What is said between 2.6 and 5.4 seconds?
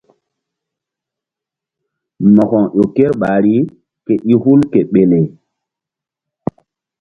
ƴo ker ɓahri ke i hu ke ɓele.